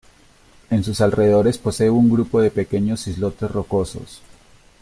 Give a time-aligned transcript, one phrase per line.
[0.71, 4.23] En sus alrededores posee un grupo de pequeños islotes rocosos.